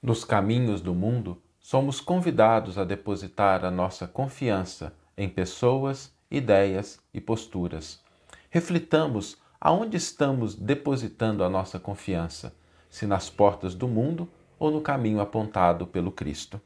Nos 0.00 0.22
caminhos 0.22 0.80
do 0.80 0.94
mundo, 0.94 1.42
somos 1.58 2.00
convidados 2.00 2.78
a 2.78 2.84
depositar 2.84 3.64
a 3.64 3.70
nossa 3.70 4.06
confiança 4.06 4.94
em 5.16 5.28
pessoas, 5.28 6.12
ideias 6.30 7.00
e 7.12 7.20
posturas. 7.20 8.00
Reflitamos 8.48 9.36
aonde 9.60 9.96
estamos 9.96 10.54
depositando 10.54 11.42
a 11.42 11.50
nossa 11.50 11.80
confiança, 11.80 12.54
se 12.88 13.06
nas 13.08 13.28
portas 13.28 13.74
do 13.74 13.88
mundo 13.88 14.28
ou 14.56 14.70
no 14.70 14.80
caminho 14.80 15.20
apontado 15.20 15.84
pelo 15.84 16.12
Cristo. 16.12 16.60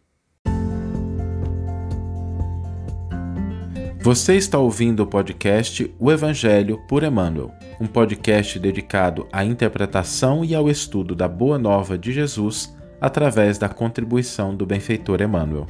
Você 4.02 4.36
está 4.36 4.58
ouvindo 4.58 5.04
o 5.04 5.06
podcast 5.06 5.94
O 5.98 6.12
Evangelho 6.12 6.82
por 6.86 7.02
Emmanuel, 7.02 7.50
um 7.80 7.86
podcast 7.86 8.58
dedicado 8.58 9.26
à 9.32 9.42
interpretação 9.42 10.44
e 10.44 10.54
ao 10.54 10.68
estudo 10.68 11.14
da 11.14 11.26
Boa 11.26 11.58
Nova 11.58 11.96
de 11.96 12.12
Jesus 12.12 12.76
através 13.02 13.58
da 13.58 13.68
contribuição 13.68 14.54
do 14.54 14.64
benfeitor 14.64 15.20
Emmanuel. 15.20 15.66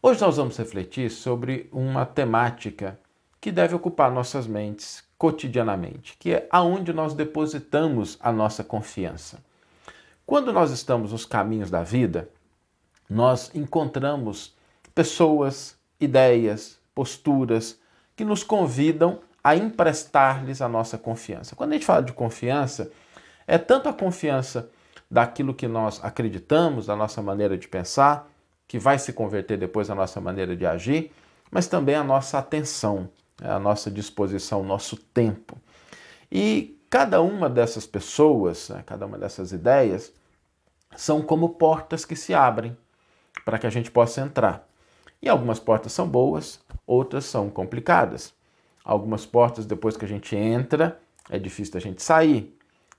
Hoje 0.00 0.20
nós 0.20 0.36
vamos 0.36 0.56
refletir 0.56 1.10
sobre 1.10 1.68
uma 1.72 2.06
temática 2.06 2.96
que 3.40 3.50
deve 3.50 3.74
ocupar 3.74 4.12
nossas 4.12 4.46
mentes 4.46 5.02
cotidianamente, 5.18 6.16
que 6.16 6.32
é 6.32 6.46
aonde 6.48 6.92
nós 6.92 7.12
depositamos 7.12 8.16
a 8.20 8.30
nossa 8.30 8.62
confiança. 8.62 9.42
Quando 10.24 10.52
nós 10.52 10.70
estamos 10.70 11.10
nos 11.10 11.26
caminhos 11.26 11.72
da 11.72 11.82
vida, 11.82 12.28
nós 13.10 13.50
encontramos 13.52 14.54
pessoas, 14.94 15.76
ideias, 15.98 16.78
posturas 16.94 17.80
que 18.14 18.24
nos 18.24 18.44
convidam 18.44 19.18
a 19.42 19.56
emprestar-lhes 19.56 20.62
a 20.62 20.68
nossa 20.68 20.96
confiança. 20.96 21.56
Quando 21.56 21.72
a 21.72 21.74
gente 21.74 21.84
fala 21.84 22.00
de 22.00 22.12
confiança, 22.12 22.92
é 23.46 23.58
tanto 23.58 23.88
a 23.88 23.92
confiança 23.92 24.70
daquilo 25.10 25.54
que 25.54 25.68
nós 25.68 26.00
acreditamos, 26.02 26.86
da 26.86 26.96
nossa 26.96 27.22
maneira 27.22 27.56
de 27.56 27.68
pensar, 27.68 28.28
que 28.66 28.78
vai 28.78 28.98
se 28.98 29.12
converter 29.12 29.58
depois 29.58 29.88
na 29.88 29.94
nossa 29.94 30.20
maneira 30.20 30.56
de 30.56 30.66
agir, 30.66 31.12
mas 31.50 31.66
também 31.66 31.94
a 31.94 32.02
nossa 32.02 32.38
atenção, 32.38 33.08
né, 33.40 33.50
a 33.50 33.58
nossa 33.58 33.90
disposição, 33.90 34.62
o 34.62 34.64
nosso 34.64 34.96
tempo. 34.96 35.56
E 36.32 36.80
cada 36.88 37.20
uma 37.20 37.48
dessas 37.48 37.86
pessoas, 37.86 38.70
né, 38.70 38.82
cada 38.86 39.06
uma 39.06 39.18
dessas 39.18 39.52
ideias, 39.52 40.12
são 40.96 41.22
como 41.22 41.50
portas 41.50 42.04
que 42.04 42.16
se 42.16 42.34
abrem 42.34 42.76
para 43.44 43.58
que 43.58 43.66
a 43.66 43.70
gente 43.70 43.90
possa 43.90 44.20
entrar. 44.20 44.66
E 45.20 45.28
algumas 45.28 45.58
portas 45.58 45.92
são 45.92 46.08
boas, 46.08 46.60
outras 46.86 47.24
são 47.24 47.50
complicadas. 47.50 48.32
Algumas 48.84 49.24
portas, 49.24 49.64
depois 49.64 49.96
que 49.96 50.04
a 50.04 50.08
gente 50.08 50.36
entra, 50.36 51.00
é 51.30 51.38
difícil 51.38 51.76
a 51.76 51.80
gente 51.80 52.02
sair 52.02 52.56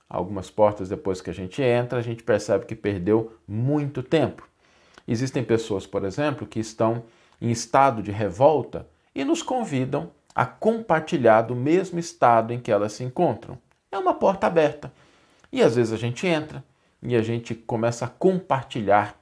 algumas 0.08 0.50
portas 0.50 0.88
depois 0.88 1.20
que 1.20 1.30
a 1.30 1.34
gente 1.34 1.62
entra, 1.62 1.98
a 1.98 2.02
gente 2.02 2.22
percebe 2.22 2.66
que 2.66 2.74
perdeu 2.74 3.36
muito 3.46 4.02
tempo. 4.02 4.48
Existem 5.06 5.42
pessoas, 5.44 5.86
por 5.86 6.04
exemplo, 6.04 6.46
que 6.46 6.60
estão 6.60 7.04
em 7.40 7.50
estado 7.50 8.02
de 8.02 8.10
revolta 8.10 8.88
e 9.14 9.24
nos 9.24 9.42
convidam 9.42 10.10
a 10.34 10.44
compartilhar 10.44 11.42
do 11.42 11.54
mesmo 11.54 11.98
estado 11.98 12.52
em 12.52 12.60
que 12.60 12.70
elas 12.70 12.92
se 12.92 13.04
encontram. 13.04 13.58
É 13.90 13.98
uma 13.98 14.14
porta 14.14 14.46
aberta. 14.46 14.92
E 15.52 15.62
às 15.62 15.76
vezes 15.76 15.92
a 15.92 15.96
gente 15.96 16.26
entra 16.26 16.62
e 17.02 17.16
a 17.16 17.22
gente 17.22 17.54
começa 17.54 18.04
a 18.04 18.08
compartilhar 18.08 19.18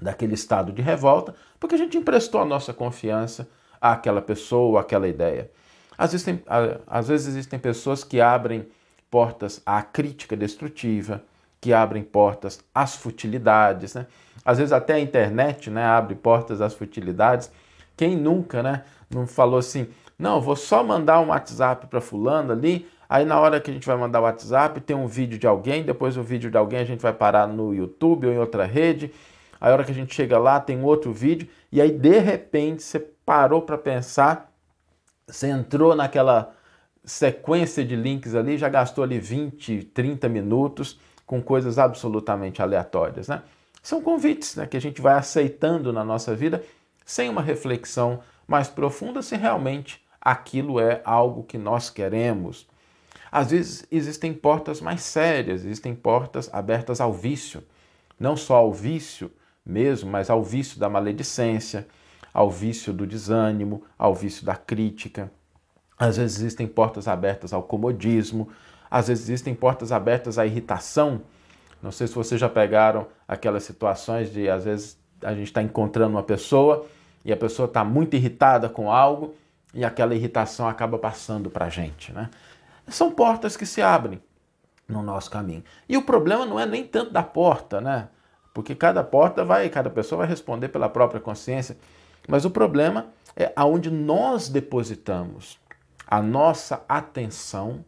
daquele 0.00 0.34
estado 0.34 0.72
de 0.72 0.80
revolta, 0.80 1.34
porque 1.58 1.74
a 1.74 1.78
gente 1.78 1.98
emprestou 1.98 2.40
a 2.40 2.44
nossa 2.44 2.72
confiança 2.72 3.48
àquela 3.80 4.22
pessoa, 4.22 4.80
àquela 4.80 5.08
ideia. 5.08 5.50
Às 5.96 6.12
vezes, 6.12 6.24
tem, 6.24 6.42
às 6.86 7.08
vezes 7.08 7.26
existem 7.26 7.58
pessoas 7.58 8.04
que 8.04 8.20
abrem 8.20 8.68
portas 9.10 9.62
à 9.64 9.82
crítica 9.82 10.36
destrutiva, 10.36 11.22
que 11.60 11.72
abrem 11.72 12.02
portas 12.02 12.60
às 12.74 12.96
futilidades, 12.96 13.94
né? 13.94 14.06
Às 14.44 14.58
vezes 14.58 14.72
até 14.72 14.94
a 14.94 15.00
internet, 15.00 15.70
né, 15.70 15.84
abre 15.84 16.14
portas 16.14 16.60
às 16.60 16.74
futilidades. 16.74 17.50
Quem 17.96 18.16
nunca, 18.16 18.62
né, 18.62 18.84
não 19.10 19.26
falou 19.26 19.58
assim: 19.58 19.88
"Não, 20.18 20.40
vou 20.40 20.56
só 20.56 20.82
mandar 20.84 21.20
um 21.20 21.28
WhatsApp 21.28 21.86
para 21.86 22.00
fulano 22.00 22.52
ali, 22.52 22.88
aí 23.08 23.24
na 23.24 23.38
hora 23.40 23.60
que 23.60 23.70
a 23.70 23.74
gente 23.74 23.86
vai 23.86 23.96
mandar 23.96 24.20
o 24.20 24.24
WhatsApp, 24.24 24.80
tem 24.80 24.96
um 24.96 25.06
vídeo 25.06 25.38
de 25.38 25.46
alguém, 25.46 25.82
depois 25.82 26.16
o 26.16 26.22
vídeo 26.22 26.50
de 26.50 26.56
alguém 26.56 26.80
a 26.80 26.84
gente 26.84 27.00
vai 27.00 27.12
parar 27.12 27.46
no 27.46 27.74
YouTube 27.74 28.26
ou 28.26 28.32
em 28.32 28.38
outra 28.38 28.64
rede. 28.64 29.12
Aí 29.60 29.70
a 29.70 29.72
hora 29.72 29.84
que 29.84 29.90
a 29.90 29.94
gente 29.94 30.14
chega 30.14 30.38
lá, 30.38 30.60
tem 30.60 30.82
outro 30.82 31.12
vídeo, 31.12 31.48
e 31.72 31.80
aí 31.80 31.90
de 31.90 32.18
repente 32.20 32.82
você 32.82 33.00
parou 33.00 33.62
para 33.62 33.76
pensar, 33.76 34.50
você 35.26 35.48
entrou 35.48 35.94
naquela 35.96 36.54
sequência 37.04 37.84
de 37.84 37.96
links 37.96 38.34
ali, 38.34 38.58
já 38.58 38.68
gastou 38.68 39.04
ali 39.04 39.18
20, 39.18 39.84
30 39.84 40.28
minutos 40.28 40.98
com 41.26 41.42
coisas 41.42 41.78
absolutamente 41.78 42.62
aleatórias, 42.62 43.28
né? 43.28 43.42
São 43.82 44.02
convites 44.02 44.56
né, 44.56 44.66
que 44.66 44.76
a 44.76 44.80
gente 44.80 45.00
vai 45.00 45.14
aceitando 45.14 45.92
na 45.92 46.04
nossa 46.04 46.34
vida 46.34 46.62
sem 47.04 47.28
uma 47.28 47.40
reflexão 47.40 48.20
mais 48.46 48.68
profunda 48.68 49.22
se 49.22 49.36
realmente 49.36 50.04
aquilo 50.20 50.80
é 50.80 51.00
algo 51.04 51.42
que 51.42 51.56
nós 51.56 51.88
queremos. 51.88 52.66
Às 53.30 53.50
vezes 53.50 53.86
existem 53.90 54.32
portas 54.32 54.80
mais 54.80 55.02
sérias, 55.02 55.64
existem 55.64 55.94
portas 55.94 56.48
abertas 56.52 57.00
ao 57.00 57.12
vício, 57.12 57.62
não 58.18 58.36
só 58.36 58.56
ao 58.56 58.72
vício 58.72 59.30
mesmo, 59.64 60.10
mas 60.10 60.30
ao 60.30 60.42
vício 60.42 60.78
da 60.78 60.88
maledicência, 60.88 61.86
ao 62.32 62.50
vício 62.50 62.92
do 62.92 63.06
desânimo, 63.06 63.84
ao 63.98 64.14
vício 64.14 64.44
da 64.44 64.56
crítica. 64.56 65.30
Às 65.98 66.16
vezes 66.16 66.38
existem 66.38 66.66
portas 66.66 67.08
abertas 67.08 67.52
ao 67.52 67.62
comodismo, 67.62 68.48
às 68.90 69.08
vezes 69.08 69.24
existem 69.24 69.54
portas 69.54 69.92
abertas 69.92 70.38
à 70.38 70.46
irritação. 70.46 71.22
Não 71.82 71.90
sei 71.90 72.06
se 72.06 72.14
vocês 72.14 72.40
já 72.40 72.48
pegaram 72.48 73.06
aquelas 73.26 73.64
situações 73.64 74.32
de, 74.32 74.48
às 74.48 74.64
vezes, 74.64 74.98
a 75.22 75.34
gente 75.34 75.48
está 75.48 75.62
encontrando 75.62 76.16
uma 76.16 76.22
pessoa 76.22 76.86
e 77.24 77.32
a 77.32 77.36
pessoa 77.36 77.66
está 77.66 77.84
muito 77.84 78.14
irritada 78.14 78.68
com 78.68 78.90
algo 78.90 79.34
e 79.74 79.84
aquela 79.84 80.14
irritação 80.14 80.68
acaba 80.68 80.98
passando 80.98 81.50
para 81.50 81.66
a 81.66 81.68
gente. 81.68 82.12
Né? 82.12 82.30
São 82.86 83.10
portas 83.10 83.56
que 83.56 83.66
se 83.66 83.82
abrem 83.82 84.20
no 84.88 85.02
nosso 85.02 85.30
caminho. 85.30 85.62
E 85.88 85.96
o 85.96 86.02
problema 86.02 86.46
não 86.46 86.58
é 86.58 86.64
nem 86.64 86.84
tanto 86.84 87.12
da 87.12 87.22
porta, 87.22 87.80
né? 87.80 88.08
Porque 88.54 88.74
cada 88.74 89.04
porta 89.04 89.44
vai, 89.44 89.68
cada 89.68 89.90
pessoa 89.90 90.20
vai 90.20 90.26
responder 90.26 90.68
pela 90.68 90.88
própria 90.88 91.20
consciência. 91.20 91.76
Mas 92.26 92.44
o 92.44 92.50
problema 92.50 93.06
é 93.36 93.52
aonde 93.54 93.90
nós 93.90 94.48
depositamos 94.48 95.58
a 96.10 96.22
nossa 96.22 96.82
atenção, 96.88 97.84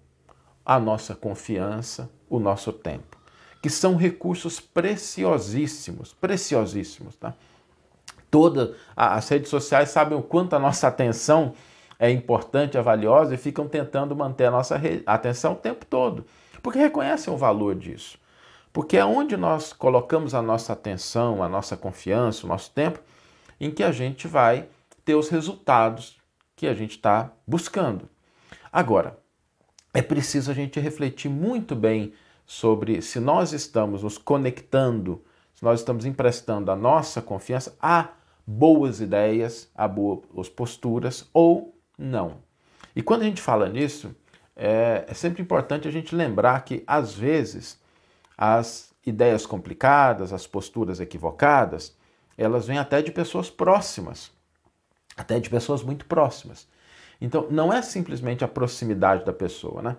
a 0.64 0.78
nossa 0.78 1.14
confiança, 1.14 2.10
o 2.28 2.38
nosso 2.38 2.70
tempo, 2.70 3.16
que 3.62 3.70
são 3.70 3.96
recursos 3.96 4.60
preciosíssimos, 4.60 6.12
preciosíssimos, 6.12 7.16
tá? 7.16 7.34
Todas 8.30 8.76
as 8.94 9.26
redes 9.28 9.48
sociais 9.48 9.88
sabem 9.88 10.16
o 10.16 10.22
quanto 10.22 10.54
a 10.54 10.58
nossa 10.58 10.86
atenção 10.86 11.54
é 11.98 12.10
importante, 12.10 12.76
é 12.76 12.82
valiosa 12.82 13.34
e 13.34 13.38
ficam 13.38 13.66
tentando 13.66 14.14
manter 14.14 14.44
a 14.44 14.50
nossa 14.50 14.78
atenção 15.06 15.54
o 15.54 15.56
tempo 15.56 15.86
todo, 15.86 16.26
porque 16.62 16.78
reconhecem 16.78 17.32
o 17.32 17.38
valor 17.38 17.74
disso. 17.74 18.18
Porque 18.72 18.98
é 18.98 19.04
onde 19.04 19.36
nós 19.36 19.72
colocamos 19.72 20.34
a 20.34 20.42
nossa 20.42 20.74
atenção, 20.74 21.42
a 21.42 21.48
nossa 21.48 21.76
confiança, 21.76 22.46
o 22.46 22.48
nosso 22.48 22.70
tempo, 22.70 23.00
em 23.58 23.70
que 23.70 23.82
a 23.82 23.90
gente 23.90 24.28
vai 24.28 24.68
ter 25.04 25.14
os 25.14 25.28
resultados 25.28 26.19
que 26.60 26.66
a 26.66 26.74
gente 26.74 26.90
está 26.90 27.32
buscando. 27.46 28.06
Agora, 28.70 29.18
é 29.94 30.02
preciso 30.02 30.50
a 30.50 30.54
gente 30.54 30.78
refletir 30.78 31.30
muito 31.30 31.74
bem 31.74 32.12
sobre 32.44 33.00
se 33.00 33.18
nós 33.18 33.54
estamos 33.54 34.02
nos 34.02 34.18
conectando, 34.18 35.24
se 35.54 35.64
nós 35.64 35.80
estamos 35.80 36.04
emprestando 36.04 36.70
a 36.70 36.76
nossa 36.76 37.22
confiança 37.22 37.74
a 37.80 38.10
boas 38.46 39.00
ideias, 39.00 39.70
a 39.74 39.88
boas 39.88 40.50
posturas 40.50 41.30
ou 41.32 41.74
não. 41.96 42.42
E 42.94 43.00
quando 43.00 43.22
a 43.22 43.24
gente 43.24 43.40
fala 43.40 43.66
nisso, 43.66 44.14
é, 44.54 45.06
é 45.08 45.14
sempre 45.14 45.40
importante 45.40 45.88
a 45.88 45.90
gente 45.90 46.14
lembrar 46.14 46.62
que, 46.62 46.84
às 46.86 47.14
vezes, 47.14 47.80
as 48.36 48.92
ideias 49.06 49.46
complicadas, 49.46 50.30
as 50.30 50.46
posturas 50.46 51.00
equivocadas, 51.00 51.96
elas 52.36 52.66
vêm 52.66 52.76
até 52.76 53.00
de 53.00 53.10
pessoas 53.10 53.48
próximas 53.48 54.38
até 55.20 55.38
de 55.38 55.50
pessoas 55.50 55.82
muito 55.82 56.06
próximas. 56.06 56.66
Então, 57.20 57.46
não 57.50 57.72
é 57.72 57.82
simplesmente 57.82 58.42
a 58.42 58.48
proximidade 58.48 59.24
da 59.24 59.32
pessoa, 59.32 59.82
né? 59.82 59.96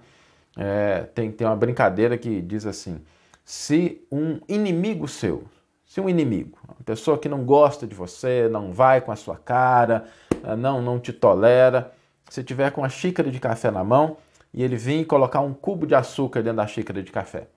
É, 0.58 1.04
tem, 1.14 1.32
tem 1.32 1.48
uma 1.48 1.56
brincadeira 1.56 2.18
que 2.18 2.42
diz 2.42 2.66
assim: 2.66 3.00
se 3.46 4.02
um 4.12 4.40
inimigo 4.48 5.08
seu, 5.08 5.44
se 5.86 6.02
um 6.02 6.10
inimigo, 6.10 6.58
uma 6.68 6.84
pessoa 6.84 7.18
que 7.18 7.30
não 7.30 7.46
gosta 7.46 7.86
de 7.86 7.94
você, 7.94 8.50
não 8.50 8.74
vai 8.74 9.00
com 9.00 9.12
a 9.12 9.16
sua 9.16 9.38
cara, 9.38 10.06
é, 10.44 10.56
não, 10.56 10.82
não 10.82 11.00
te 11.00 11.14
tolera, 11.14 11.94
se 12.30 12.44
tiver 12.44 12.72
com 12.72 12.82
uma 12.82 12.90
xícara 12.90 13.30
de 13.30 13.40
café 13.40 13.70
na 13.70 13.84
mão 13.84 14.18
e 14.54 14.64
ele 14.64 14.76
vir 14.76 15.06
colocar 15.06 15.42
um 15.42 15.54
cubo 15.54 15.86
de 15.86 15.94
açúcar 15.94 16.42
dentro 16.42 16.58
da 16.58 16.68
xícara 16.68 17.04
de 17.04 17.12
café 17.12 17.48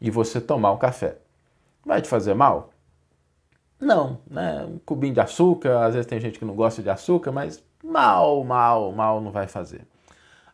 e 0.00 0.10
você 0.10 0.40
tomar 0.40 0.70
o 0.70 0.78
café, 0.78 1.18
vai 1.84 2.00
te 2.00 2.08
fazer 2.08 2.34
mal? 2.34 2.70
Não, 3.80 4.20
né? 4.30 4.64
Um 4.64 4.78
cubinho 4.78 5.14
de 5.14 5.20
açúcar, 5.20 5.86
às 5.86 5.94
vezes 5.94 6.06
tem 6.06 6.20
gente 6.20 6.38
que 6.38 6.44
não 6.44 6.54
gosta 6.54 6.82
de 6.82 6.90
açúcar, 6.90 7.32
mas 7.32 7.64
mal, 7.82 8.44
mal, 8.44 8.92
mal 8.92 9.20
não 9.20 9.30
vai 9.30 9.48
fazer. 9.48 9.86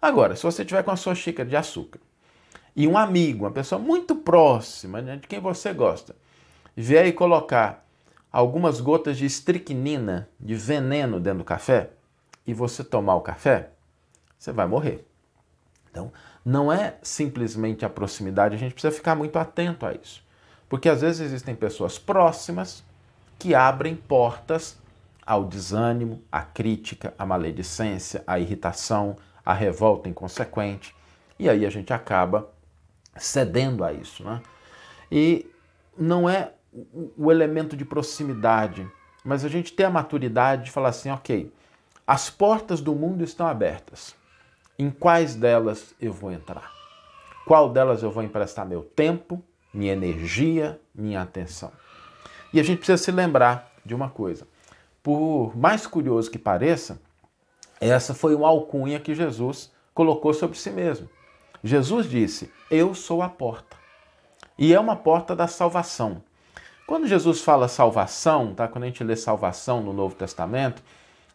Agora, 0.00 0.36
se 0.36 0.44
você 0.44 0.64
tiver 0.64 0.84
com 0.84 0.92
a 0.92 0.96
sua 0.96 1.14
xícara 1.14 1.48
de 1.48 1.56
açúcar 1.56 1.98
e 2.74 2.86
um 2.86 2.96
amigo, 2.96 3.44
uma 3.44 3.50
pessoa 3.50 3.80
muito 3.80 4.14
próxima, 4.14 5.02
né, 5.02 5.16
de 5.16 5.26
quem 5.26 5.40
você 5.40 5.72
gosta, 5.72 6.14
vier 6.76 7.06
e 7.06 7.12
colocar 7.12 7.84
algumas 8.30 8.80
gotas 8.80 9.16
de 9.16 9.26
estricnina, 9.26 10.28
de 10.38 10.54
veneno 10.54 11.18
dentro 11.18 11.38
do 11.38 11.44
café, 11.44 11.90
e 12.46 12.54
você 12.54 12.84
tomar 12.84 13.16
o 13.16 13.22
café, 13.22 13.70
você 14.38 14.52
vai 14.52 14.66
morrer. 14.66 15.04
Então, 15.90 16.12
não 16.44 16.70
é 16.70 16.96
simplesmente 17.02 17.84
a 17.84 17.88
proximidade, 17.88 18.54
a 18.54 18.58
gente 18.58 18.72
precisa 18.72 18.94
ficar 18.94 19.16
muito 19.16 19.36
atento 19.36 19.84
a 19.84 19.92
isso. 19.92 20.22
Porque 20.68 20.88
às 20.88 21.00
vezes 21.00 21.20
existem 21.20 21.54
pessoas 21.54 21.98
próximas 21.98 22.84
que 23.38 23.54
abrem 23.54 23.94
portas 23.94 24.78
ao 25.26 25.44
desânimo, 25.44 26.22
à 26.30 26.42
crítica, 26.42 27.12
à 27.18 27.26
maledicência, 27.26 28.22
à 28.26 28.38
irritação, 28.38 29.16
à 29.44 29.52
revolta 29.52 30.08
inconsequente. 30.08 30.94
E 31.38 31.48
aí 31.48 31.66
a 31.66 31.70
gente 31.70 31.92
acaba 31.92 32.48
cedendo 33.16 33.84
a 33.84 33.92
isso. 33.92 34.24
Né? 34.24 34.40
E 35.10 35.50
não 35.98 36.28
é 36.28 36.52
o 37.16 37.30
elemento 37.30 37.76
de 37.76 37.84
proximidade, 37.84 38.86
mas 39.24 39.44
a 39.44 39.48
gente 39.48 39.72
ter 39.72 39.84
a 39.84 39.90
maturidade 39.90 40.66
de 40.66 40.70
falar 40.70 40.90
assim: 40.90 41.10
ok, 41.10 41.52
as 42.06 42.30
portas 42.30 42.80
do 42.80 42.94
mundo 42.94 43.24
estão 43.24 43.46
abertas. 43.46 44.14
Em 44.78 44.90
quais 44.90 45.34
delas 45.34 45.94
eu 46.00 46.12
vou 46.12 46.30
entrar? 46.30 46.70
Qual 47.46 47.70
delas 47.70 48.02
eu 48.02 48.10
vou 48.10 48.22
emprestar 48.22 48.66
meu 48.66 48.82
tempo, 48.82 49.42
minha 49.72 49.92
energia, 49.92 50.78
minha 50.94 51.22
atenção? 51.22 51.72
E 52.56 52.60
a 52.60 52.62
gente 52.62 52.78
precisa 52.78 52.96
se 52.96 53.12
lembrar 53.12 53.70
de 53.84 53.94
uma 53.94 54.08
coisa. 54.08 54.48
Por 55.02 55.54
mais 55.54 55.86
curioso 55.86 56.30
que 56.30 56.38
pareça, 56.38 56.98
essa 57.78 58.14
foi 58.14 58.34
uma 58.34 58.48
alcunha 58.48 58.98
que 58.98 59.14
Jesus 59.14 59.70
colocou 59.92 60.32
sobre 60.32 60.56
si 60.56 60.70
mesmo. 60.70 61.06
Jesus 61.62 62.08
disse: 62.08 62.50
Eu 62.70 62.94
sou 62.94 63.20
a 63.20 63.28
porta. 63.28 63.76
E 64.56 64.72
é 64.72 64.80
uma 64.80 64.96
porta 64.96 65.36
da 65.36 65.46
salvação. 65.46 66.22
Quando 66.86 67.06
Jesus 67.06 67.42
fala 67.42 67.68
salvação, 67.68 68.54
tá? 68.54 68.66
quando 68.66 68.84
a 68.84 68.86
gente 68.86 69.04
lê 69.04 69.16
salvação 69.16 69.82
no 69.82 69.92
Novo 69.92 70.14
Testamento, 70.14 70.82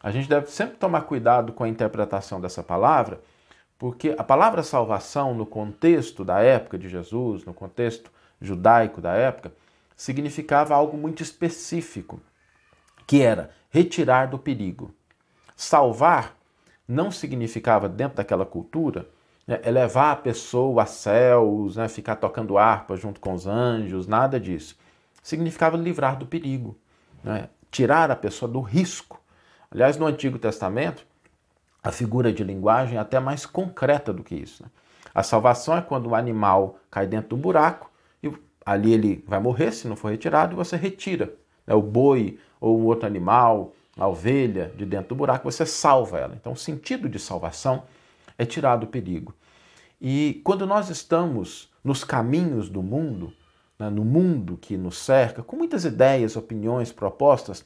a 0.01 0.09
gente 0.09 0.27
deve 0.27 0.47
sempre 0.47 0.77
tomar 0.77 1.01
cuidado 1.01 1.53
com 1.53 1.63
a 1.63 1.69
interpretação 1.69 2.41
dessa 2.41 2.63
palavra, 2.63 3.21
porque 3.77 4.15
a 4.17 4.23
palavra 4.23 4.63
salvação, 4.63 5.35
no 5.35 5.45
contexto 5.45 6.25
da 6.25 6.39
época 6.39 6.79
de 6.79 6.89
Jesus, 6.89 7.45
no 7.45 7.53
contexto 7.53 8.09
judaico 8.41 8.99
da 8.99 9.13
época, 9.13 9.51
significava 10.01 10.73
algo 10.73 10.97
muito 10.97 11.21
específico, 11.21 12.19
que 13.05 13.21
era 13.21 13.51
retirar 13.69 14.27
do 14.27 14.39
perigo. 14.39 14.93
Salvar 15.55 16.35
não 16.87 17.11
significava, 17.11 17.87
dentro 17.87 18.17
daquela 18.17 18.45
cultura, 18.45 19.07
né, 19.45 19.61
elevar 19.63 20.13
a 20.13 20.15
pessoa 20.15 20.83
a 20.83 20.85
céus, 20.85 21.75
né, 21.75 21.87
ficar 21.87 22.15
tocando 22.15 22.57
harpa 22.57 22.95
junto 22.95 23.19
com 23.19 23.33
os 23.33 23.45
anjos, 23.45 24.07
nada 24.07 24.39
disso 24.39 24.75
significava 25.21 25.77
livrar 25.77 26.17
do 26.17 26.25
perigo, 26.25 26.75
né? 27.23 27.49
tirar 27.69 28.09
a 28.09 28.15
pessoa 28.15 28.51
do 28.51 28.59
risco. 28.59 29.21
Aliás, 29.69 29.97
no 29.97 30.07
Antigo 30.07 30.39
Testamento, 30.39 31.05
a 31.83 31.91
figura 31.91 32.33
de 32.33 32.43
linguagem 32.43 32.97
é 32.97 32.99
até 32.99 33.19
mais 33.19 33.45
concreta 33.45 34.11
do 34.11 34.23
que 34.23 34.33
isso. 34.33 34.63
Né? 34.63 34.69
A 35.13 35.21
salvação 35.21 35.77
é 35.77 35.81
quando 35.81 36.07
o 36.07 36.15
animal 36.15 36.79
cai 36.89 37.05
dentro 37.05 37.29
do 37.29 37.37
buraco 37.37 37.90
ali 38.65 38.93
ele 38.93 39.23
vai 39.27 39.39
morrer 39.39 39.71
se 39.71 39.87
não 39.87 39.95
for 39.95 40.11
retirado 40.11 40.55
você 40.55 40.75
retira 40.75 41.33
né? 41.65 41.73
o 41.73 41.81
boi 41.81 42.39
ou 42.59 42.79
um 42.79 42.85
outro 42.85 43.07
animal, 43.07 43.73
a 43.97 44.07
ovelha 44.07 44.71
de 44.75 44.85
dentro 44.85 45.09
do 45.09 45.15
buraco, 45.15 45.49
você 45.49 45.65
salva 45.65 46.19
ela. 46.19 46.35
Então, 46.35 46.53
o 46.53 46.57
sentido 46.57 47.09
de 47.09 47.19
salvação 47.19 47.83
é 48.37 48.45
tirar 48.45 48.77
do 48.77 48.87
perigo. 48.87 49.33
E 49.99 50.41
quando 50.43 50.65
nós 50.65 50.89
estamos 50.89 51.69
nos 51.83 52.03
caminhos 52.03 52.69
do 52.69 52.81
mundo, 52.81 53.33
né, 53.77 53.89
no 53.89 54.03
mundo 54.03 54.57
que 54.57 54.77
nos 54.77 54.97
cerca, 54.97 55.43
com 55.43 55.55
muitas 55.55 55.85
ideias, 55.85 56.35
opiniões, 56.35 56.91
propostas, 56.91 57.65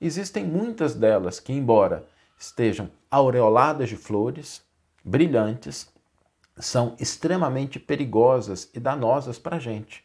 existem 0.00 0.44
muitas 0.44 0.94
delas 0.94 1.40
que, 1.40 1.52
embora 1.52 2.06
estejam 2.38 2.90
aureoladas 3.10 3.88
de 3.88 3.96
flores, 3.96 4.62
brilhantes, 5.04 5.88
são 6.58 6.96
extremamente 6.98 7.78
perigosas 7.78 8.70
e 8.72 8.80
danosas 8.80 9.38
para 9.38 9.56
a 9.56 9.60
gente, 9.60 10.02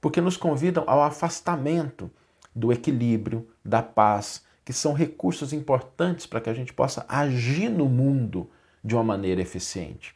porque 0.00 0.20
nos 0.20 0.36
convidam 0.36 0.84
ao 0.86 1.02
afastamento 1.02 2.10
do 2.54 2.72
equilíbrio, 2.72 3.48
da 3.64 3.82
paz, 3.82 4.44
que 4.64 4.72
são 4.72 4.92
recursos 4.92 5.52
importantes 5.52 6.26
para 6.26 6.40
que 6.40 6.50
a 6.50 6.54
gente 6.54 6.72
possa 6.72 7.06
agir 7.08 7.68
no 7.68 7.86
mundo 7.86 8.50
de 8.84 8.94
uma 8.94 9.04
maneira 9.04 9.40
eficiente. 9.40 10.14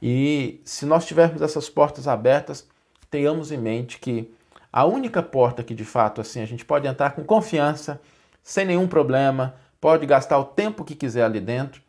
E 0.00 0.60
se 0.64 0.84
nós 0.84 1.04
tivermos 1.04 1.42
essas 1.42 1.68
portas 1.68 2.08
abertas, 2.08 2.66
tenhamos 3.10 3.52
em 3.52 3.58
mente 3.58 3.98
que 3.98 4.32
a 4.72 4.84
única 4.84 5.22
porta 5.22 5.62
que 5.62 5.74
de 5.74 5.84
fato 5.84 6.20
assim 6.20 6.40
a 6.40 6.46
gente 6.46 6.64
pode 6.64 6.86
entrar 6.86 7.10
com 7.10 7.22
confiança, 7.22 8.00
sem 8.42 8.64
nenhum 8.64 8.88
problema, 8.88 9.54
pode 9.80 10.06
gastar 10.06 10.38
o 10.38 10.44
tempo 10.44 10.84
que 10.84 10.94
quiser 10.94 11.24
ali 11.24 11.40
dentro, 11.40 11.82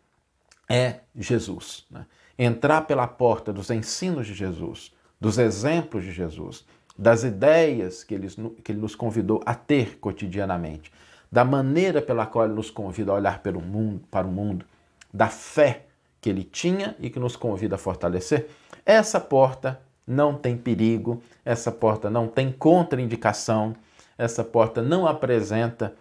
é 0.70 1.00
Jesus. 1.16 1.86
Né? 1.90 2.06
Entrar 2.38 2.82
pela 2.82 3.08
porta 3.08 3.54
dos 3.54 3.70
ensinos 3.70 4.28
de 4.28 4.34
Jesus, 4.34 4.92
dos 5.20 5.38
exemplos 5.38 6.04
de 6.04 6.12
Jesus, 6.12 6.66
das 6.98 7.24
ideias 7.24 8.04
que 8.04 8.14
ele, 8.14 8.28
que 8.64 8.72
ele 8.72 8.80
nos 8.80 8.96
convidou 8.96 9.42
a 9.46 9.56
ter 9.56 9.98
cotidianamente, 10.00 10.92
da 11.32 11.44
maneira 11.44 12.02
pela 12.02 12.26
qual 12.26 12.46
ele 12.46 12.54
nos 12.54 12.70
convida 12.70 13.12
a 13.12 13.16
olhar 13.16 13.40
pelo 13.42 13.62
mundo, 13.62 14.04
para 14.12 14.28
o 14.28 14.32
mundo, 14.32 14.66
da 15.12 15.28
fé 15.28 15.86
que 16.22 16.30
ele 16.30 16.44
tinha 16.44 16.96
e 17.00 17.10
que 17.10 17.20
nos 17.20 17.36
convida 17.36 17.76
a 17.76 17.80
fortalecer, 17.80 18.50
essa 18.86 19.20
porta 19.20 19.82
não 20.06 20.36
tem 20.36 20.56
perigo, 20.58 21.22
essa 21.44 21.72
porta 21.72 22.10
não 22.10 22.28
tem 22.28 22.52
contraindicação, 22.52 23.76
essa 24.18 24.44
porta 24.44 24.82
não 24.82 25.08
apresenta 25.08 25.94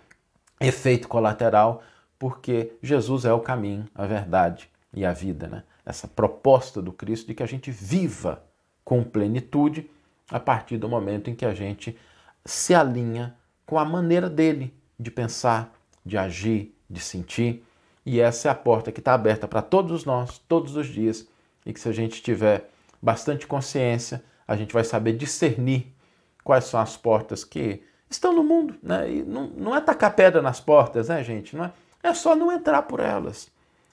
efeito 0.61 1.09
colateral, 1.09 1.83
porque 2.19 2.73
Jesus 2.83 3.25
é 3.25 3.33
o 3.33 3.41
caminho, 3.41 3.87
a 3.95 4.07
verdade 4.07 4.71
e 4.93 5.05
a 5.05 5.13
vida. 5.13 5.49
Né? 5.49 5.63
Essa 5.85 6.07
proposta 6.07 6.81
do 6.81 6.93
Cristo 6.93 7.27
de 7.27 7.35
que 7.35 7.43
a 7.43 7.47
gente 7.47 7.71
viva 7.71 8.43
com 8.85 9.03
plenitude 9.03 9.91
a 10.33 10.41
partir 10.41 10.79
do 10.79 10.89
momento 10.89 11.29
em 11.29 11.35
que 11.35 11.45
a 11.45 11.53
gente 11.53 11.97
se 12.43 12.75
alinha 12.75 13.37
com 13.67 13.79
a 13.79 13.85
maneira 13.85 14.31
dele 14.31 14.75
de 14.99 15.11
pensar, 15.11 15.73
de 16.05 16.17
agir, 16.17 16.75
de 16.89 17.01
sentir. 17.01 17.63
E 18.05 18.19
essa 18.19 18.49
é 18.49 18.51
a 18.51 18.55
porta 18.55 18.91
que 18.91 19.01
está 19.01 19.13
aberta 19.13 19.47
para 19.47 19.61
todos 19.61 20.07
nós, 20.07 20.39
todos 20.49 20.75
os 20.75 20.87
dias, 20.87 21.29
e 21.67 21.73
que 21.73 21.79
se 21.79 21.89
a 21.89 21.93
gente 21.93 22.23
tiver 22.23 22.71
bastante 23.01 23.47
consciência, 23.47 24.25
a 24.49 24.57
gente 24.57 24.73
vai 24.73 24.83
saber 24.83 25.13
discernir 25.13 25.95
quais 26.43 26.65
são 26.65 26.81
as 26.81 26.97
portas 26.97 27.45
que 27.45 27.83
estão 28.09 28.33
no 28.33 28.43
mundo. 28.43 28.75
Né? 28.83 29.13
E 29.13 29.23
não, 29.23 29.49
não 29.49 29.77
é 29.77 29.81
tacar 29.81 30.15
pedra 30.17 30.41
nas 30.41 30.61
portas, 30.61 31.09
né, 31.09 31.23
gente? 31.23 31.55
Não 31.55 31.67
é, 31.67 31.73
é 32.03 32.15
só 32.15 32.35
não 32.35 32.51
entrar 32.51 32.83
por 32.83 33.01
elas. 33.01 33.51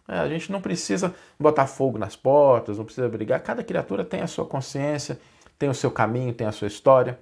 É, 0.07 0.17
a 0.17 0.27
gente 0.27 0.51
não 0.51 0.61
precisa 0.61 1.13
botar 1.39 1.67
fogo 1.67 1.97
nas 1.97 2.15
portas, 2.15 2.77
não 2.77 2.85
precisa 2.85 3.09
brigar. 3.09 3.41
Cada 3.41 3.63
criatura 3.63 4.03
tem 4.03 4.21
a 4.21 4.27
sua 4.27 4.45
consciência, 4.45 5.19
tem 5.59 5.69
o 5.69 5.73
seu 5.75 5.91
caminho, 5.91 6.33
tem 6.33 6.47
a 6.47 6.51
sua 6.53 6.67
história. 6.67 7.19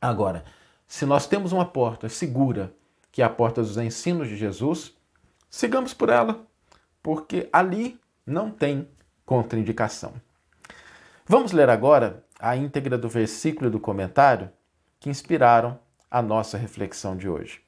Agora, 0.00 0.44
se 0.86 1.04
nós 1.04 1.26
temos 1.26 1.52
uma 1.52 1.66
porta 1.66 2.08
segura, 2.08 2.72
que 3.12 3.20
é 3.20 3.24
a 3.24 3.30
porta 3.30 3.60
dos 3.60 3.76
ensinos 3.76 4.26
de 4.26 4.36
Jesus, 4.36 4.96
sigamos 5.50 5.92
por 5.92 6.08
ela, 6.08 6.46
porque 7.02 7.48
ali 7.52 8.00
não 8.26 8.50
tem 8.50 8.88
contraindicação. 9.26 10.14
Vamos 11.26 11.52
ler 11.52 11.68
agora 11.68 12.24
a 12.40 12.56
íntegra 12.56 12.96
do 12.96 13.08
versículo 13.08 13.68
e 13.68 13.70
do 13.70 13.78
comentário 13.78 14.50
que 14.98 15.10
inspiraram 15.10 15.78
a 16.10 16.22
nossa 16.22 16.56
reflexão 16.56 17.16
de 17.16 17.28
hoje. 17.28 17.60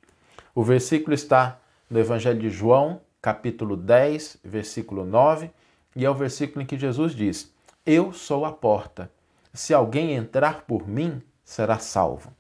O 0.55 0.65
versículo 0.65 1.15
está 1.15 1.61
no 1.91 1.99
Evangelho 1.99 2.41
de 2.41 2.49
João, 2.49 3.03
capítulo 3.21 3.77
10, 3.77 4.39
versículo 4.43 5.05
9, 5.05 5.51
e 5.95 6.07
é 6.07 6.11
o 6.11 6.15
versículo 6.15 6.63
em 6.63 6.67
que 6.67 6.79
Jesus 6.79 7.15
diz: 7.15 7.53
Eu 7.85 8.15
sou 8.15 8.47
a 8.47 8.53
porta. 8.53 9.11
Se 9.53 9.75
alguém 9.75 10.13
entrar 10.15 10.63
por 10.63 10.89
mim, 10.89 11.23
será 11.45 11.79
salvo. 11.79 12.33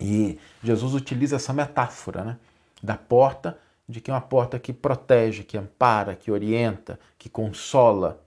E 0.00 0.38
Jesus 0.62 0.94
utiliza 0.94 1.36
essa 1.36 1.52
metáfora 1.52 2.24
né, 2.24 2.38
da 2.82 2.96
porta, 2.96 3.58
de 3.88 4.00
que 4.00 4.10
é 4.10 4.14
uma 4.14 4.20
porta 4.20 4.58
que 4.58 4.72
protege, 4.72 5.44
que 5.44 5.58
ampara, 5.58 6.16
que 6.16 6.30
orienta, 6.30 6.98
que 7.18 7.28
consola 7.28 8.22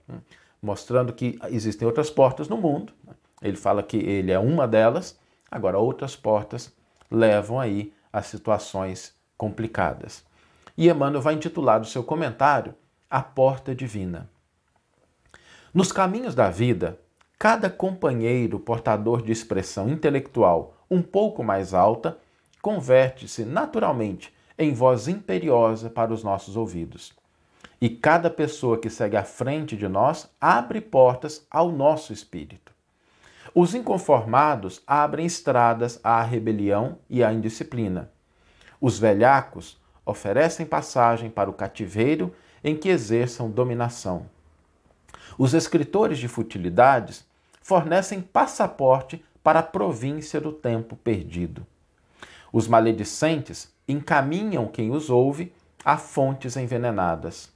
mostrando 0.62 1.12
que 1.12 1.38
existem 1.50 1.86
outras 1.86 2.10
portas 2.10 2.48
no 2.48 2.56
mundo. 2.56 2.92
Ele 3.42 3.56
fala 3.56 3.82
que 3.82 3.96
ele 3.96 4.32
é 4.32 4.38
uma 4.38 4.66
delas, 4.66 5.18
agora 5.50 5.78
outras 5.78 6.16
portas 6.16 6.72
levam 7.10 7.60
aí 7.60 7.92
a 8.12 8.22
situações 8.22 9.14
complicadas. 9.36 10.24
E 10.76 10.88
Emmanuel 10.88 11.22
vai 11.22 11.34
intitular 11.34 11.80
o 11.80 11.84
seu 11.84 12.02
comentário 12.02 12.74
A 13.10 13.22
Porta 13.22 13.74
Divina. 13.74 14.28
Nos 15.72 15.92
caminhos 15.92 16.34
da 16.34 16.50
vida, 16.50 16.98
cada 17.38 17.68
companheiro 17.68 18.58
portador 18.58 19.22
de 19.22 19.30
expressão 19.30 19.88
intelectual 19.90 20.74
um 20.90 21.02
pouco 21.02 21.44
mais 21.44 21.74
alta 21.74 22.18
converte-se 22.62 23.44
naturalmente 23.44 24.34
em 24.58 24.72
voz 24.72 25.06
imperiosa 25.06 25.90
para 25.90 26.12
os 26.12 26.24
nossos 26.24 26.56
ouvidos. 26.56 27.12
E 27.78 27.90
cada 27.90 28.30
pessoa 28.30 28.78
que 28.78 28.88
segue 28.88 29.18
à 29.18 29.22
frente 29.22 29.76
de 29.76 29.86
nós 29.86 30.30
abre 30.40 30.80
portas 30.80 31.46
ao 31.50 31.70
nosso 31.70 32.12
espírito. 32.12 32.72
Os 33.54 33.74
inconformados 33.74 34.82
abrem 34.86 35.26
estradas 35.26 36.00
à 36.02 36.22
rebelião 36.22 36.98
e 37.08 37.22
à 37.22 37.32
indisciplina. 37.32 38.10
Os 38.80 38.98
velhacos 38.98 39.78
oferecem 40.06 40.64
passagem 40.64 41.28
para 41.28 41.50
o 41.50 41.54
cativeiro 41.54 42.34
em 42.64 42.74
que 42.74 42.88
exerçam 42.88 43.50
dominação. 43.50 44.26
Os 45.38 45.54
escritores 45.54 46.18
de 46.18 46.28
futilidades 46.28 47.24
fornecem 47.62 48.20
passaporte 48.20 49.24
para 49.42 49.60
a 49.60 49.62
província 49.62 50.40
do 50.40 50.52
tempo 50.52 50.96
perdido. 50.96 51.66
Os 52.52 52.66
maledicentes 52.66 53.72
encaminham 53.86 54.66
quem 54.66 54.90
os 54.90 55.10
ouve 55.10 55.52
a 55.84 55.96
fontes 55.96 56.56
envenenadas. 56.56 57.52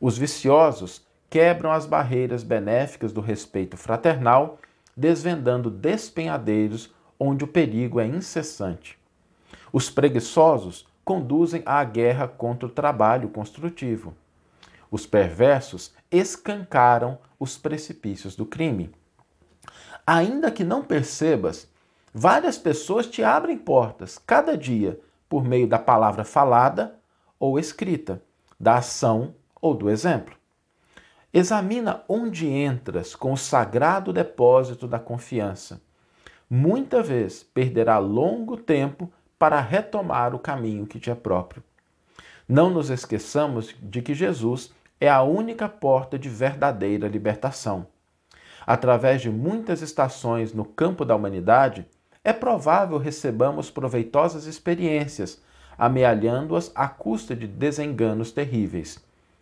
Os 0.00 0.18
viciosos 0.18 1.02
quebram 1.30 1.72
as 1.72 1.86
barreiras 1.86 2.42
benéficas 2.42 3.12
do 3.12 3.20
respeito 3.20 3.76
fraternal 3.76 4.58
desvendando 4.96 5.70
despenhadeiros 5.70 6.92
onde 7.18 7.44
o 7.44 7.48
perigo 7.48 8.00
é 8.00 8.06
incessante. 8.06 8.98
Os 9.72 9.90
preguiçosos 9.90 10.86
conduzem 11.04 11.62
à 11.66 11.82
guerra 11.84 12.28
contra 12.28 12.66
o 12.66 12.70
trabalho 12.70 13.28
construtivo. 13.28 14.14
Os 14.94 15.06
perversos 15.06 15.92
escancaram 16.08 17.18
os 17.36 17.58
precipícios 17.58 18.36
do 18.36 18.46
crime. 18.46 18.94
Ainda 20.06 20.52
que 20.52 20.62
não 20.62 20.84
percebas, 20.84 21.68
várias 22.12 22.56
pessoas 22.58 23.08
te 23.08 23.20
abrem 23.20 23.58
portas 23.58 24.18
cada 24.24 24.56
dia 24.56 25.00
por 25.28 25.42
meio 25.42 25.66
da 25.66 25.80
palavra 25.80 26.22
falada 26.22 26.96
ou 27.40 27.58
escrita, 27.58 28.22
da 28.60 28.76
ação 28.76 29.34
ou 29.60 29.74
do 29.74 29.90
exemplo. 29.90 30.36
Examina 31.32 32.04
onde 32.08 32.46
entras 32.46 33.16
com 33.16 33.32
o 33.32 33.36
sagrado 33.36 34.12
depósito 34.12 34.86
da 34.86 35.00
confiança. 35.00 35.82
Muita 36.48 37.02
vez 37.02 37.42
perderá 37.42 37.98
longo 37.98 38.56
tempo 38.56 39.12
para 39.40 39.60
retomar 39.60 40.36
o 40.36 40.38
caminho 40.38 40.86
que 40.86 41.00
te 41.00 41.10
é 41.10 41.16
próprio. 41.16 41.64
Não 42.48 42.70
nos 42.70 42.90
esqueçamos 42.90 43.74
de 43.82 44.00
que 44.00 44.14
Jesus 44.14 44.72
é 45.00 45.08
a 45.08 45.22
única 45.22 45.68
porta 45.68 46.18
de 46.18 46.28
verdadeira 46.28 47.08
libertação. 47.08 47.86
Através 48.66 49.20
de 49.20 49.30
muitas 49.30 49.82
estações 49.82 50.52
no 50.52 50.64
campo 50.64 51.04
da 51.04 51.14
humanidade, 51.14 51.86
é 52.22 52.32
provável 52.32 52.96
recebamos 52.98 53.70
proveitosas 53.70 54.46
experiências, 54.46 55.42
amealhando-as 55.76 56.72
à 56.74 56.88
custa 56.88 57.36
de 57.36 57.46
desenganos 57.46 58.32
terríveis. 58.32 58.98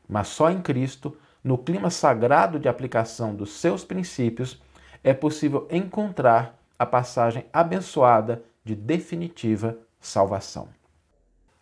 Mas 0.09 0.29
só 0.29 0.51
em 0.51 0.61
Cristo 0.61 1.17
no 1.43 1.59
clima 1.59 1.91
sagrado 1.91 2.59
de 2.59 2.69
aplicação 2.69 3.35
dos 3.35 3.53
seus 3.55 3.85
princípios, 3.85 4.63
é 5.03 5.13
possível 5.13 5.67
encontrar 5.71 6.57
a 6.79 6.87
passagem 6.87 7.45
abençoada 7.53 8.43
de 8.65 8.75
definitiva 8.75 9.77
salvação. 10.01 10.69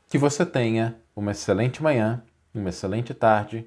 Que 0.08 0.18
você 0.18 0.44
tenha 0.44 0.96
uma 1.16 1.30
excelente 1.30 1.82
manhã, 1.82 2.22
uma 2.54 2.68
excelente 2.68 3.14
tarde 3.14 3.66